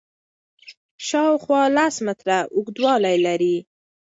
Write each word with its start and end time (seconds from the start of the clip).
شاوخوا 1.07 1.63
لس 1.77 1.95
متره 2.07 2.37
اوږدوالی 2.55 3.15
لري. 3.25 3.57